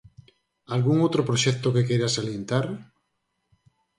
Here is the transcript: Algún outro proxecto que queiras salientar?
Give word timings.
Algún 0.73 0.97
outro 1.05 1.27
proxecto 1.29 1.73
que 1.75 1.85
queiras 1.87 2.15
salientar? 2.17 2.65